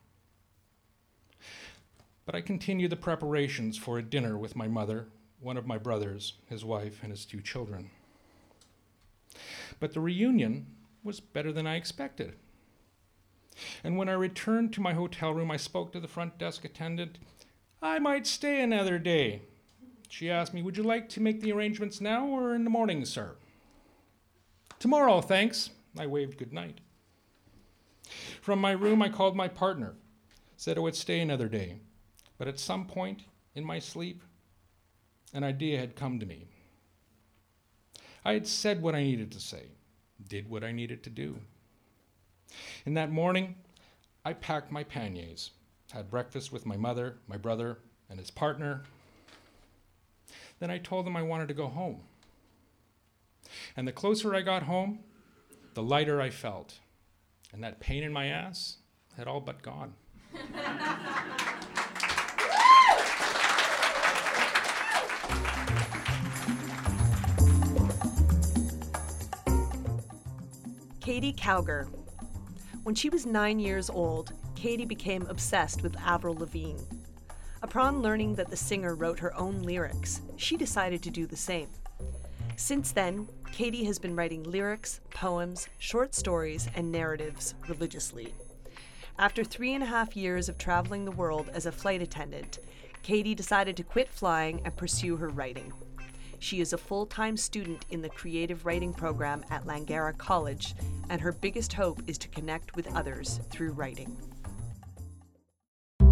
But 2.26 2.35
I 2.35 2.40
continued 2.40 2.90
the 2.90 2.97
preparations 2.97 3.78
for 3.78 3.99
a 3.99 4.02
dinner 4.02 4.37
with 4.37 4.57
my 4.57 4.68
mother, 4.68 5.09
one 5.40 5.57
of 5.57 5.66
my 5.66 5.78
brothers, 5.78 6.35
his 6.47 6.64
wife, 6.64 7.00
and 7.02 7.11
his 7.11 7.25
two 7.25 7.40
children. 7.40 7.90
But 9.80 9.92
the 9.92 10.00
reunion 10.00 10.66
was 11.04 11.21
better 11.21 11.52
than 11.52 11.66
I 11.66 11.76
expected. 11.76 12.35
And 13.83 13.97
when 13.97 14.09
I 14.09 14.12
returned 14.12 14.73
to 14.75 14.80
my 14.80 14.95
hotel 14.95 15.33
room, 15.33 15.50
I 15.50 15.57
spoke 15.57 15.92
to 15.92 16.00
the 16.00 16.09
front 16.09 16.38
desk 16.38 16.64
attendant. 16.64 17.18
I 17.83 17.99
might 17.99 18.26
stay 18.26 18.62
another 18.62 18.99
day. 18.99 19.42
She 20.09 20.30
asked 20.30 20.54
me, 20.54 20.62
Would 20.62 20.76
you 20.76 20.83
like 20.83 21.09
to 21.11 21.21
make 21.21 21.40
the 21.40 21.52
arrangements 21.52 22.00
now 22.00 22.26
or 22.26 22.54
in 22.54 22.64
the 22.64 22.71
morning, 22.71 23.04
sir? 23.04 23.37
Tomorrow, 24.78 25.21
thanks. 25.21 25.71
I 25.99 26.07
waved 26.07 26.38
good 26.38 26.52
night. 26.52 26.80
From 28.40 28.61
my 28.61 28.73
room, 28.73 29.02
I 29.02 29.09
called 29.09 29.37
my 29.37 29.49
partner, 29.49 29.95
said 30.57 30.78
I 30.78 30.80
would 30.80 30.95
stay 30.95 31.21
another 31.21 31.49
day. 31.49 31.78
But 32.38 32.49
at 32.49 32.59
some 32.59 32.87
point 32.87 33.25
in 33.54 33.64
my 33.64 33.78
sleep, 33.78 34.23
an 35.32 35.44
idea 35.44 35.78
had 35.78 35.97
come 35.97 36.18
to 36.18 36.26
me. 36.26 36.47
I 38.25 38.32
had 38.32 38.47
said 38.47 38.82
what 38.82 38.94
I 38.94 39.02
needed 39.02 39.32
to 39.32 39.40
say, 39.40 39.66
did 40.26 40.49
what 40.50 40.64
I 40.64 40.73
needed 40.73 41.02
to 41.04 41.11
do. 41.11 41.38
And 42.85 42.97
that 42.97 43.11
morning, 43.11 43.56
I 44.25 44.32
packed 44.32 44.73
my 44.73 44.85
panniers, 44.85 45.50
had 45.92 46.11
breakfast 46.11 46.52
with 46.52 46.66
my 46.66 46.76
mother, 46.76 47.18
my 47.26 47.37
brother, 47.37 47.78
and 48.11 48.18
his 48.18 48.30
partner. 48.30 48.82
Then 50.58 50.70
I 50.70 50.78
told 50.78 51.06
them 51.06 51.16
I 51.16 51.23
wanted 51.23 51.49
to 51.49 51.54
go 51.54 51.68
home. 51.68 52.00
And 53.76 53.87
the 53.87 53.92
closer 53.92 54.35
I 54.35 54.42
got 54.42 54.64
home, 54.64 55.00
the 55.75 55.82
lighter 55.82 56.20
I 56.20 56.30
felt. 56.30 56.78
And 57.52 57.62
that 57.62 57.80
pain 57.80 58.02
in 58.02 58.12
my 58.12 58.26
ass 58.26 58.78
had 59.16 59.26
all 59.26 59.40
but 59.40 59.62
gone. 59.62 59.94
Katie 71.18 71.32
Cowger. 71.32 71.88
When 72.84 72.94
she 72.94 73.10
was 73.10 73.26
nine 73.26 73.58
years 73.58 73.90
old, 73.90 74.34
Katie 74.54 74.84
became 74.84 75.26
obsessed 75.26 75.82
with 75.82 75.98
Avril 75.98 76.37
Lavigne. 76.37 76.84
Upon 77.60 78.02
learning 78.02 78.37
that 78.37 78.50
the 78.50 78.56
singer 78.56 78.94
wrote 78.94 79.18
her 79.18 79.34
own 79.34 79.64
lyrics, 79.64 80.20
she 80.37 80.56
decided 80.56 81.02
to 81.02 81.10
do 81.10 81.26
the 81.26 81.37
same. 81.37 81.70
Since 82.54 82.92
then, 82.92 83.26
Katie 83.50 83.82
has 83.82 83.98
been 83.98 84.14
writing 84.14 84.44
lyrics, 84.44 85.00
poems, 85.10 85.68
short 85.80 86.14
stories, 86.14 86.68
and 86.76 86.92
narratives 86.92 87.56
religiously. 87.66 88.32
After 89.18 89.42
three 89.42 89.75
and 89.75 89.82
a 89.82 89.87
half 89.87 90.16
years 90.16 90.48
of 90.48 90.56
traveling 90.56 91.04
the 91.04 91.10
world 91.10 91.50
as 91.52 91.66
a 91.66 91.72
flight 91.72 92.00
attendant, 92.00 92.60
Katie 93.02 93.34
decided 93.34 93.76
to 93.78 93.82
quit 93.82 94.08
flying 94.08 94.60
and 94.64 94.76
pursue 94.76 95.16
her 95.16 95.30
writing. 95.30 95.72
She 96.40 96.61
is 96.61 96.73
a 96.73 96.78
full 96.78 97.07
time 97.07 97.37
student 97.37 97.85
in 97.90 98.00
the 98.00 98.09
creative 98.09 98.64
writing 98.64 98.92
program 98.92 99.45
at 99.50 99.64
Langara 99.64 100.16
College, 100.16 100.75
and 101.11 101.21
her 101.21 101.33
biggest 101.33 101.73
hope 101.73 102.00
is 102.07 102.16
to 102.18 102.28
connect 102.28 102.76
with 102.76 102.95
others 102.95 103.40
through 103.50 103.73
writing. 103.73 104.16
All 106.00 106.07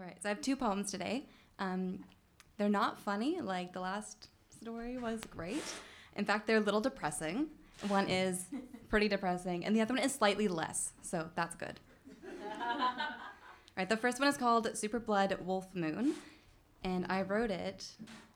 right, 0.00 0.16
so 0.22 0.26
I 0.26 0.28
have 0.28 0.40
two 0.40 0.56
poems 0.56 0.90
today. 0.90 1.26
Um, 1.58 2.04
they're 2.56 2.68
not 2.68 2.98
funny, 2.98 3.40
like 3.40 3.72
the 3.72 3.80
last 3.80 4.28
story 4.60 4.98
was 4.98 5.20
great. 5.30 5.62
In 6.16 6.24
fact, 6.24 6.46
they're 6.46 6.56
a 6.56 6.60
little 6.60 6.80
depressing. 6.80 7.48
One 7.86 8.08
is 8.08 8.46
pretty 8.88 9.08
depressing, 9.08 9.64
and 9.64 9.76
the 9.76 9.80
other 9.82 9.94
one 9.94 10.02
is 10.02 10.12
slightly 10.12 10.48
less, 10.48 10.92
so 11.02 11.28
that's 11.34 11.54
good. 11.54 11.78
All 12.60 12.88
right, 13.76 13.88
the 13.88 13.96
first 13.96 14.18
one 14.18 14.28
is 14.28 14.36
called 14.36 14.76
Super 14.76 14.98
Blood 14.98 15.36
Wolf 15.44 15.68
Moon, 15.74 16.14
and 16.84 17.06
I 17.08 17.22
wrote 17.22 17.50
it 17.50 17.86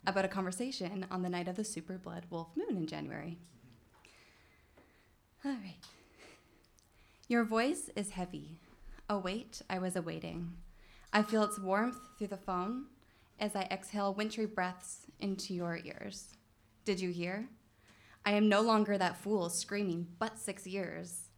about 0.07 0.25
a 0.25 0.29
conversation 0.29 1.07
on 1.11 1.23
the 1.23 1.29
night 1.29 1.49
of 1.49 1.57
the 1.57 1.65
Super 1.65 1.99
Blood 1.99 2.27
Wolf 2.31 2.49
Moon 2.57 2.77
in 2.77 2.87
January. 2.87 3.39
All 5.45 5.53
right. 5.53 5.77
Your 7.29 7.45
voice 7.45 7.91
is 7.97 8.11
heavy, 8.11 8.59
a 9.09 9.19
weight 9.19 9.63
I 9.71 9.79
was 9.79 9.97
awaiting. 9.97 10.53
I 11.13 11.23
feel 11.23 11.43
its 11.45 11.59
warmth 11.59 11.99
through 12.19 12.29
the 12.29 12.37
phone 12.37 12.87
as 13.39 13.57
I 13.57 13.63
exhale 13.63 14.15
wintry 14.15 14.47
breaths 14.47 15.07
into 15.21 15.55
your 15.55 15.81
ears. 15.85 16.35
Did 16.85 17.01
you 17.01 17.11
hear? 17.11 17.49
I 18.25 18.33
am 18.33 18.49
no 18.49 18.61
longer 18.61 18.99
that 18.99 19.17
fool 19.17 19.49
screaming, 19.49 20.07
but 20.19 20.39
six 20.39 20.67
years. 20.67 21.31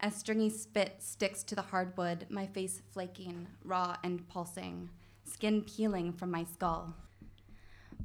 As 0.00 0.16
stringy 0.16 0.48
spit 0.48 0.96
sticks 1.00 1.42
to 1.44 1.54
the 1.54 1.62
hardwood, 1.62 2.26
my 2.30 2.46
face 2.46 2.80
flaking, 2.92 3.46
raw 3.62 3.96
and 4.02 4.26
pulsing, 4.28 4.88
skin 5.30 5.62
peeling 5.62 6.12
from 6.12 6.30
my 6.30 6.44
skull. 6.44 6.94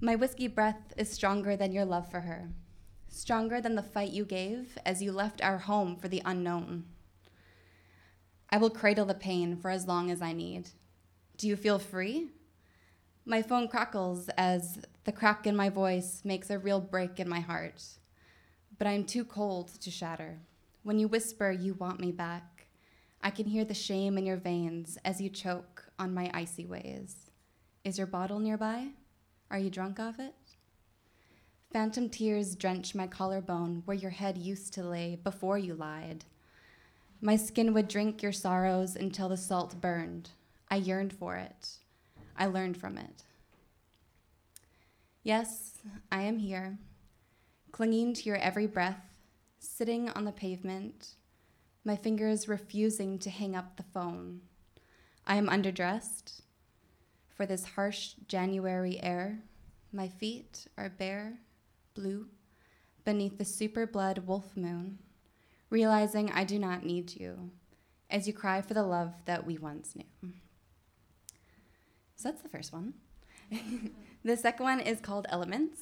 My 0.02 0.16
whiskey 0.16 0.48
breath 0.48 0.94
is 0.98 1.10
stronger 1.10 1.56
than 1.56 1.72
your 1.72 1.86
love 1.86 2.10
for 2.10 2.22
her, 2.22 2.50
stronger 3.08 3.62
than 3.62 3.76
the 3.76 3.82
fight 3.82 4.12
you 4.12 4.26
gave 4.26 4.78
as 4.86 5.02
you 5.02 5.12
left 5.12 5.44
our 5.44 5.58
home 5.58 5.96
for 5.96 6.08
the 6.08 6.22
unknown. 6.26 6.86
I 8.50 8.58
will 8.58 8.70
cradle 8.70 9.06
the 9.06 9.14
pain 9.14 9.58
for 9.58 9.70
as 9.70 9.88
long 9.88 10.12
as 10.12 10.22
I 10.22 10.34
need. 10.34 10.70
Do 11.38 11.48
you 11.48 11.56
feel 11.56 11.80
free? 11.80 12.30
My 13.26 13.42
phone 13.42 13.68
crackles 13.68 14.30
as 14.38 14.80
the 15.04 15.12
crack 15.12 15.48
in 15.48 15.56
my 15.56 15.70
voice 15.70 16.22
makes 16.24 16.50
a 16.50 16.60
real 16.60 16.80
break 16.80 17.20
in 17.20 17.28
my 17.28 17.40
heart. 17.40 17.84
But 18.78 18.88
I 18.88 18.92
am 18.92 19.04
too 19.04 19.26
cold 19.26 19.70
to 19.82 19.90
shatter. 19.90 20.40
When 20.84 21.00
you 21.00 21.08
whisper 21.08 21.52
you 21.52 21.74
want 21.74 22.00
me 22.00 22.12
back, 22.12 22.68
I 23.24 23.32
can 23.32 23.48
hear 23.48 23.66
the 23.66 23.74
shame 23.74 24.18
in 24.18 24.26
your 24.26 24.38
veins 24.38 24.98
as 25.04 25.20
you 25.20 25.30
choke 25.30 25.75
on 25.98 26.14
my 26.14 26.30
icy 26.34 26.66
ways. 26.66 27.16
Is 27.84 27.98
your 27.98 28.08
bottle 28.08 28.40
nearby? 28.40 28.88
Are 29.52 29.60
you 29.60 29.70
drunk 29.70 30.00
off 30.00 30.20
it? 30.20 30.34
Phantom 31.72 32.10
tears 32.10 32.56
drench 32.56 32.96
my 32.96 33.08
collarbone 33.08 33.84
where 33.86 33.98
your 33.98 34.12
head 34.12 34.38
used 34.38 34.74
to 34.74 34.84
lay 34.84 35.20
before 35.24 35.58
you 35.58 35.74
lied. 35.76 36.26
My 37.22 37.36
skin 37.36 37.74
would 37.74 37.88
drink 37.88 38.22
your 38.22 38.32
sorrows 38.32 38.96
until 38.96 39.30
the 39.30 39.38
salt 39.38 39.82
burned. 39.82 40.30
I 40.70 40.78
yearned 40.78 41.14
for 41.14 41.36
it. 41.36 41.78
I 42.38 42.46
learned 42.48 42.78
from 42.78 42.98
it. 42.98 43.24
Yes, 45.24 45.80
I 46.12 46.22
am 46.22 46.38
here, 46.38 46.78
clinging 47.72 48.14
to 48.14 48.24
your 48.24 48.38
every 48.38 48.68
breath, 48.68 49.02
sitting 49.60 50.10
on 50.10 50.26
the 50.26 50.32
pavement, 50.32 51.16
my 51.84 51.96
fingers 51.96 52.48
refusing 52.48 53.20
to 53.20 53.30
hang 53.30 53.56
up 53.56 53.76
the 53.76 53.84
phone. 53.84 54.42
I 55.28 55.36
am 55.36 55.48
underdressed 55.48 56.42
for 57.36 57.46
this 57.46 57.66
harsh 57.66 58.14
January 58.28 59.02
air. 59.02 59.40
My 59.92 60.08
feet 60.08 60.68
are 60.78 60.90
bare, 60.90 61.40
blue, 61.96 62.28
beneath 63.04 63.38
the 63.38 63.46
super 63.46 63.88
blood 63.88 64.20
wolf 64.28 64.56
moon, 64.56 65.00
realizing 65.70 66.32
I 66.32 66.44
do 66.44 66.60
not 66.60 66.86
need 66.86 67.20
you 67.20 67.50
as 68.10 68.28
you 68.28 68.34
cry 68.34 68.62
for 68.62 68.76
the 68.76 68.84
love 68.84 69.14
that 69.26 69.46
we 69.48 69.58
once 69.58 69.96
knew. 69.96 70.32
So 72.16 72.30
that's 72.30 72.42
the 72.42 72.50
first 72.50 72.72
one. 72.72 72.94
the 74.24 74.38
second 74.38 74.64
one 74.64 74.80
is 74.80 75.02
called 75.02 75.26
Elements. 75.30 75.82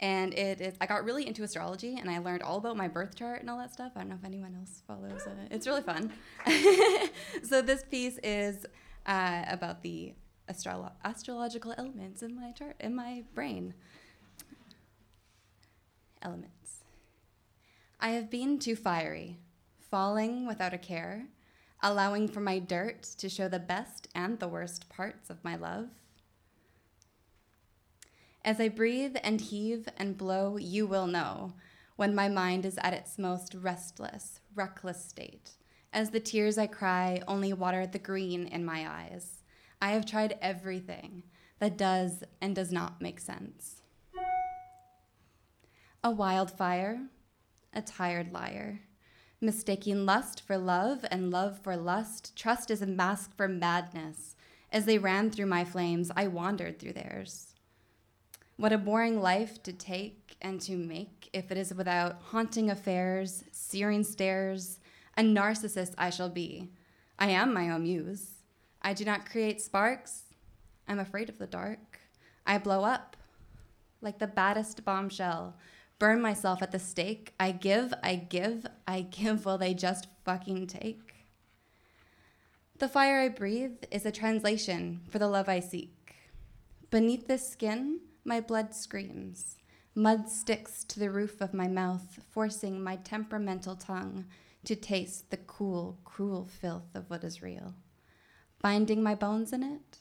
And 0.00 0.32
it 0.34 0.60
is, 0.60 0.74
I 0.80 0.86
got 0.86 1.04
really 1.04 1.26
into 1.26 1.42
astrology 1.42 1.96
and 1.98 2.08
I 2.08 2.18
learned 2.18 2.42
all 2.42 2.58
about 2.58 2.76
my 2.76 2.86
birth 2.86 3.16
chart 3.16 3.40
and 3.40 3.50
all 3.50 3.58
that 3.58 3.72
stuff. 3.72 3.92
I 3.96 4.00
don't 4.00 4.10
know 4.10 4.14
if 4.14 4.24
anyone 4.24 4.54
else 4.54 4.82
follows 4.86 5.26
it. 5.26 5.52
It's 5.52 5.66
really 5.66 5.82
fun. 5.82 6.12
so, 7.42 7.62
this 7.62 7.82
piece 7.82 8.18
is 8.22 8.64
uh, 9.06 9.44
about 9.48 9.82
the 9.82 10.14
astrolo- 10.48 10.92
astrological 11.04 11.74
elements 11.76 12.22
in 12.22 12.36
my 12.36 12.52
chart, 12.52 12.76
in 12.78 12.94
my 12.94 13.24
brain. 13.34 13.74
Elements. 16.22 16.84
I 18.00 18.10
have 18.10 18.30
been 18.30 18.58
too 18.58 18.76
fiery, 18.76 19.40
falling 19.90 20.46
without 20.46 20.74
a 20.74 20.78
care, 20.78 21.26
allowing 21.82 22.28
for 22.28 22.40
my 22.40 22.58
dirt 22.58 23.02
to 23.18 23.28
show 23.28 23.48
the 23.48 23.58
best 23.58 24.08
and 24.14 24.38
the 24.38 24.48
worst 24.48 24.88
parts 24.88 25.30
of 25.30 25.42
my 25.42 25.56
love. 25.56 25.88
As 28.44 28.60
I 28.60 28.68
breathe 28.68 29.16
and 29.22 29.40
heave 29.40 29.88
and 29.96 30.16
blow, 30.16 30.56
you 30.56 30.86
will 30.86 31.06
know 31.06 31.54
when 31.96 32.14
my 32.14 32.28
mind 32.28 32.64
is 32.64 32.78
at 32.78 32.94
its 32.94 33.18
most 33.18 33.54
restless, 33.54 34.40
reckless 34.54 35.04
state. 35.04 35.50
As 35.92 36.10
the 36.10 36.20
tears 36.20 36.56
I 36.56 36.66
cry 36.66 37.22
only 37.26 37.52
water 37.52 37.86
the 37.86 37.98
green 37.98 38.46
in 38.46 38.64
my 38.64 38.88
eyes. 38.88 39.42
I 39.80 39.90
have 39.90 40.06
tried 40.06 40.38
everything 40.40 41.24
that 41.58 41.76
does 41.76 42.22
and 42.40 42.54
does 42.54 42.72
not 42.72 43.00
make 43.00 43.20
sense. 43.20 43.82
A 46.04 46.10
wildfire, 46.10 47.00
a 47.72 47.82
tired 47.82 48.32
liar, 48.32 48.80
mistaking 49.40 50.06
lust 50.06 50.40
for 50.40 50.56
love 50.56 51.04
and 51.10 51.30
love 51.30 51.58
for 51.58 51.76
lust. 51.76 52.36
Trust 52.36 52.70
is 52.70 52.82
a 52.82 52.86
mask 52.86 53.36
for 53.36 53.48
madness. 53.48 54.36
As 54.70 54.84
they 54.84 54.98
ran 54.98 55.30
through 55.30 55.46
my 55.46 55.64
flames, 55.64 56.10
I 56.14 56.28
wandered 56.28 56.78
through 56.78 56.92
theirs. 56.92 57.47
What 58.58 58.72
a 58.72 58.78
boring 58.78 59.22
life 59.22 59.62
to 59.62 59.72
take 59.72 60.36
and 60.42 60.60
to 60.62 60.76
make 60.76 61.30
if 61.32 61.52
it 61.52 61.56
is 61.56 61.72
without 61.72 62.20
haunting 62.20 62.70
affairs, 62.70 63.44
searing 63.52 64.02
stares, 64.02 64.80
a 65.16 65.22
narcissist 65.22 65.94
I 65.96 66.10
shall 66.10 66.28
be. 66.28 66.68
I 67.20 67.28
am 67.28 67.54
my 67.54 67.70
own 67.70 67.84
muse. 67.84 68.42
I 68.82 68.94
do 68.94 69.04
not 69.04 69.30
create 69.30 69.60
sparks. 69.60 70.34
I'm 70.88 70.98
afraid 70.98 71.28
of 71.28 71.38
the 71.38 71.46
dark. 71.46 72.00
I 72.48 72.58
blow 72.58 72.82
up 72.82 73.16
like 74.00 74.18
the 74.18 74.26
baddest 74.26 74.84
bombshell, 74.84 75.54
burn 76.00 76.20
myself 76.20 76.60
at 76.60 76.72
the 76.72 76.80
stake. 76.80 77.34
I 77.38 77.52
give, 77.52 77.94
I 78.02 78.16
give, 78.16 78.66
I 78.88 79.02
give 79.02 79.44
while 79.46 79.58
they 79.58 79.72
just 79.72 80.08
fucking 80.24 80.66
take. 80.66 81.14
The 82.78 82.88
fire 82.88 83.20
I 83.20 83.28
breathe 83.28 83.84
is 83.92 84.04
a 84.04 84.10
translation 84.10 85.02
for 85.08 85.20
the 85.20 85.28
love 85.28 85.48
I 85.48 85.60
seek. 85.60 86.16
Beneath 86.90 87.28
this 87.28 87.48
skin, 87.48 88.00
my 88.28 88.40
blood 88.40 88.74
screams. 88.74 89.56
Mud 89.94 90.28
sticks 90.28 90.84
to 90.84 91.00
the 91.00 91.10
roof 91.10 91.40
of 91.40 91.54
my 91.54 91.66
mouth, 91.66 92.20
forcing 92.30 92.80
my 92.80 92.96
temperamental 92.96 93.74
tongue 93.74 94.26
to 94.64 94.76
taste 94.76 95.30
the 95.30 95.38
cool, 95.38 95.98
cruel 96.04 96.46
filth 96.46 96.94
of 96.94 97.08
what 97.08 97.24
is 97.24 97.42
real. 97.42 97.74
Binding 98.60 99.02
my 99.02 99.14
bones 99.14 99.52
in 99.52 99.62
it, 99.62 99.98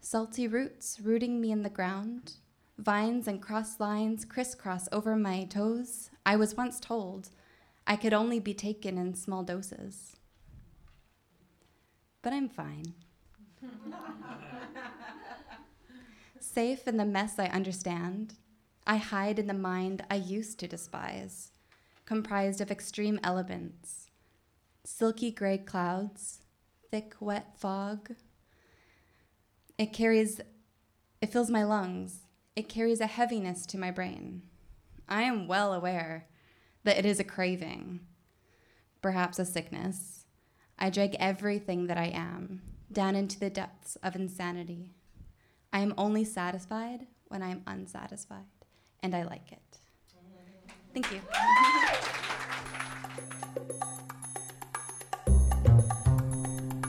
salty 0.00 0.46
roots 0.46 1.00
rooting 1.02 1.40
me 1.40 1.50
in 1.50 1.62
the 1.62 1.70
ground, 1.70 2.34
vines 2.76 3.26
and 3.26 3.40
cross 3.40 3.80
lines 3.80 4.26
crisscross 4.26 4.86
over 4.92 5.16
my 5.16 5.44
toes. 5.44 6.10
I 6.26 6.36
was 6.36 6.56
once 6.56 6.78
told 6.78 7.30
I 7.86 7.96
could 7.96 8.12
only 8.12 8.38
be 8.38 8.52
taken 8.52 8.98
in 8.98 9.14
small 9.14 9.42
doses. 9.42 10.16
But 12.20 12.34
I'm 12.34 12.50
fine. 12.50 12.92
Safe 16.56 16.88
in 16.88 16.96
the 16.96 17.04
mess 17.04 17.38
I 17.38 17.48
understand, 17.48 18.36
I 18.86 18.96
hide 18.96 19.38
in 19.38 19.46
the 19.46 19.52
mind 19.52 20.02
I 20.10 20.14
used 20.14 20.58
to 20.60 20.66
despise, 20.66 21.50
comprised 22.06 22.62
of 22.62 22.70
extreme 22.70 23.20
elements 23.22 24.08
silky 24.82 25.30
gray 25.30 25.58
clouds, 25.58 26.40
thick, 26.90 27.14
wet 27.20 27.58
fog. 27.58 28.12
It 29.76 29.92
carries, 29.92 30.40
it 31.20 31.30
fills 31.30 31.50
my 31.50 31.62
lungs, 31.62 32.20
it 32.54 32.70
carries 32.70 33.02
a 33.02 33.06
heaviness 33.06 33.66
to 33.66 33.78
my 33.78 33.90
brain. 33.90 34.40
I 35.10 35.24
am 35.24 35.48
well 35.48 35.74
aware 35.74 36.26
that 36.84 36.96
it 36.96 37.04
is 37.04 37.20
a 37.20 37.24
craving, 37.24 38.00
perhaps 39.02 39.38
a 39.38 39.44
sickness. 39.44 40.24
I 40.78 40.88
drag 40.88 41.16
everything 41.20 41.86
that 41.88 41.98
I 41.98 42.06
am 42.06 42.62
down 42.90 43.14
into 43.14 43.38
the 43.38 43.50
depths 43.50 43.96
of 43.96 44.16
insanity. 44.16 44.94
I 45.76 45.80
am 45.80 45.92
only 45.98 46.24
satisfied 46.24 47.06
when 47.28 47.42
I 47.42 47.50
am 47.50 47.62
unsatisfied, 47.66 48.46
and 49.02 49.14
I 49.14 49.24
like 49.24 49.52
it. 49.52 49.78
Thank 50.94 51.12
you. 51.12 51.20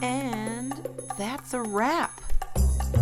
And 0.01 0.71
that's 1.17 1.53
a 1.53 1.61
wrap. 1.61 2.17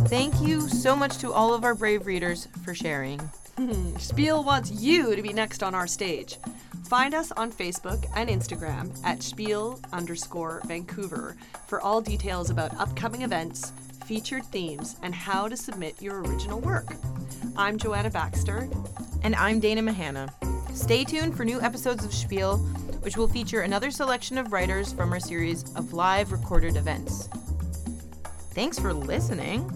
Thank 0.07 0.41
you 0.41 0.61
so 0.61 0.95
much 0.95 1.19
to 1.19 1.31
all 1.31 1.53
of 1.53 1.63
our 1.63 1.75
brave 1.75 2.07
readers 2.07 2.47
for 2.63 2.73
sharing. 2.73 3.21
Spiel 3.99 4.43
wants 4.43 4.71
you 4.71 5.15
to 5.15 5.21
be 5.21 5.33
next 5.33 5.61
on 5.61 5.75
our 5.75 5.85
stage. 5.85 6.39
Find 6.85 7.13
us 7.13 7.31
on 7.33 7.51
Facebook 7.51 8.03
and 8.15 8.27
Instagram 8.27 8.91
at 9.03 9.21
Spiel 9.21 9.79
underscore 9.93 10.63
Vancouver 10.65 11.37
for 11.67 11.79
all 11.79 12.01
details 12.01 12.49
about 12.49 12.75
upcoming 12.79 13.21
events, 13.21 13.71
featured 14.05 14.45
themes, 14.45 14.97
and 15.01 15.15
how 15.15 15.47
to 15.47 15.57
submit 15.57 15.99
your 15.99 16.21
original 16.21 16.59
work. 16.59 16.93
I'm 17.57 17.77
Joanna 17.77 18.11
Baxter. 18.11 18.69
And 19.23 19.35
I'm 19.35 19.59
Dana 19.59 19.81
Mahana. 19.81 20.29
Stay 20.75 21.03
tuned 21.03 21.35
for 21.35 21.43
new 21.43 21.59
episodes 21.59 22.05
of 22.05 22.13
Spiel, 22.13 22.57
which 23.01 23.17
will 23.17 23.27
feature 23.27 23.61
another 23.61 23.89
selection 23.89 24.37
of 24.37 24.53
writers 24.53 24.93
from 24.93 25.11
our 25.11 25.19
series 25.19 25.63
of 25.75 25.93
live 25.93 26.31
recorded 26.31 26.75
events. 26.75 27.29
Thanks 28.51 28.77
for 28.77 28.93
listening. 28.93 29.71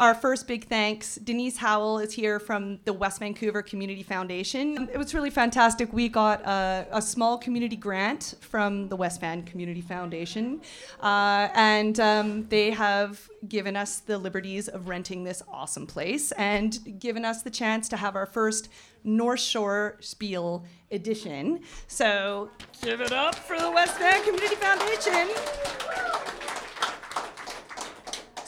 Our 0.00 0.14
first 0.14 0.48
big 0.48 0.64
thanks. 0.64 1.16
Denise 1.16 1.58
Howell 1.58 1.98
is 1.98 2.10
here 2.14 2.40
from 2.40 2.80
the 2.86 2.92
West 2.94 3.18
Vancouver 3.18 3.60
Community 3.60 4.02
Foundation. 4.02 4.88
It 4.90 4.96
was 4.96 5.12
really 5.12 5.28
fantastic. 5.28 5.92
We 5.92 6.08
got 6.08 6.40
a, 6.40 6.86
a 6.90 7.02
small 7.02 7.36
community 7.36 7.76
grant 7.76 8.36
from 8.40 8.88
the 8.88 8.96
West 8.96 9.20
Van 9.20 9.42
Community 9.42 9.82
Foundation, 9.82 10.62
uh, 11.02 11.48
and 11.54 12.00
um, 12.00 12.48
they 12.48 12.70
have 12.70 13.28
given 13.46 13.76
us 13.76 13.98
the 13.98 14.16
liberties 14.16 14.68
of 14.68 14.88
renting 14.88 15.22
this 15.22 15.42
awesome 15.52 15.86
place 15.86 16.32
and 16.32 16.98
given 16.98 17.26
us 17.26 17.42
the 17.42 17.50
chance 17.50 17.86
to 17.90 17.98
have 17.98 18.16
our 18.16 18.24
first 18.24 18.70
North 19.04 19.40
Shore 19.40 19.98
Spiel 20.00 20.64
edition. 20.90 21.60
So 21.88 22.48
give 22.80 23.02
it 23.02 23.12
up 23.12 23.34
for 23.34 23.60
the 23.60 23.70
West 23.70 23.98
Van 23.98 24.22
Community 24.24 24.54
Foundation. 24.54 25.28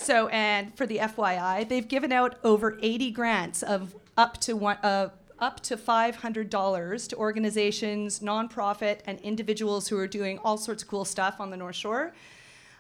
So, 0.03 0.27
and 0.29 0.77
for 0.77 0.85
the 0.85 0.99
FYI, 0.99 1.69
they've 1.69 1.87
given 1.87 2.11
out 2.11 2.37
over 2.43 2.77
80 2.83 3.13
grants 3.13 3.63
of 3.63 3.95
up 4.17 4.39
to 4.41 4.57
one, 4.57 4.79
uh, 4.83 5.11
up 5.39 5.61
to 5.61 5.77
$500 5.77 7.09
to 7.09 7.17
organizations, 7.17 8.19
nonprofit, 8.19 8.99
and 9.07 9.21
individuals 9.21 9.87
who 9.87 9.97
are 9.99 10.09
doing 10.09 10.39
all 10.39 10.59
sorts 10.59 10.83
of 10.83 10.89
cool 10.89 11.05
stuff 11.05 11.37
on 11.39 11.51
the 11.51 11.57
North 11.57 11.77
Shore. 11.77 12.13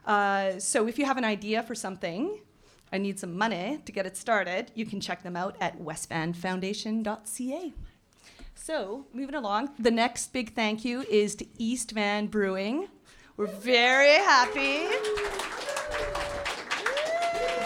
Uh, 0.04 0.58
so, 0.58 0.88
if 0.88 0.98
you 0.98 1.04
have 1.04 1.16
an 1.16 1.24
idea 1.24 1.62
for 1.62 1.76
something, 1.76 2.40
I 2.92 2.98
need 2.98 3.20
some 3.20 3.38
money 3.38 3.78
to 3.85 3.92
get 3.92 4.04
it 4.04 4.16
started, 4.16 4.72
you 4.74 4.85
can 4.85 5.00
check 5.00 5.22
them 5.22 5.37
out 5.37 5.56
at 5.61 5.78
westvanfoundation.ca. 5.80 7.72
So, 8.56 9.06
moving 9.14 9.37
along, 9.37 9.70
the 9.78 9.92
next 9.92 10.32
big 10.32 10.54
thank 10.54 10.85
you 10.85 11.02
is 11.02 11.37
to 11.37 11.46
East 11.56 11.92
Van 11.92 12.26
Brewing. 12.26 12.88
We're 13.37 13.46
very 13.46 14.14
happy. 14.14 14.88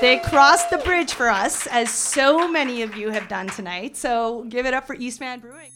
They 0.00 0.18
crossed 0.18 0.68
the 0.70 0.78
bridge 0.78 1.14
for 1.14 1.28
us, 1.30 1.66
as 1.68 1.90
so 1.90 2.46
many 2.46 2.82
of 2.82 2.96
you 2.96 3.10
have 3.10 3.28
done 3.28 3.48
tonight. 3.48 3.96
So 3.96 4.44
give 4.48 4.66
it 4.66 4.74
up 4.74 4.86
for 4.86 4.94
East 4.94 5.18
Van 5.20 5.40
Brewing. 5.40 5.70